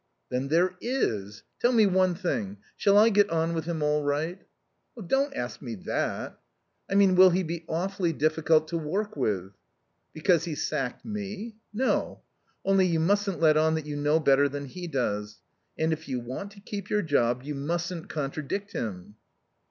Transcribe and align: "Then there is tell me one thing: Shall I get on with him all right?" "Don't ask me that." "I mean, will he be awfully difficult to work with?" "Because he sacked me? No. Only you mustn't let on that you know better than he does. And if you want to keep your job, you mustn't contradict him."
"Then 0.31 0.47
there 0.47 0.77
is 0.81 1.43
tell 1.59 1.71
me 1.71 1.85
one 1.85 2.15
thing: 2.15 2.57
Shall 2.75 2.97
I 2.97 3.09
get 3.09 3.29
on 3.29 3.53
with 3.53 3.65
him 3.65 3.83
all 3.83 4.03
right?" 4.03 4.41
"Don't 5.05 5.35
ask 5.35 5.61
me 5.61 5.75
that." 5.75 6.39
"I 6.89 6.95
mean, 6.95 7.13
will 7.13 7.29
he 7.29 7.43
be 7.43 7.65
awfully 7.69 8.11
difficult 8.11 8.67
to 8.69 8.79
work 8.79 9.15
with?" 9.15 9.51
"Because 10.11 10.45
he 10.45 10.55
sacked 10.55 11.05
me? 11.05 11.57
No. 11.71 12.23
Only 12.65 12.87
you 12.87 12.99
mustn't 12.99 13.39
let 13.39 13.57
on 13.57 13.75
that 13.75 13.85
you 13.85 13.95
know 13.95 14.19
better 14.19 14.49
than 14.49 14.65
he 14.65 14.87
does. 14.87 15.39
And 15.77 15.93
if 15.93 16.07
you 16.07 16.19
want 16.19 16.49
to 16.53 16.61
keep 16.61 16.89
your 16.89 17.03
job, 17.03 17.43
you 17.43 17.53
mustn't 17.53 18.09
contradict 18.09 18.71
him." 18.71 19.17